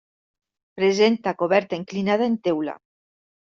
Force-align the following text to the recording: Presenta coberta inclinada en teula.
Presenta 0.79 1.35
coberta 1.43 1.79
inclinada 1.83 2.29
en 2.33 2.41
teula. 2.49 2.79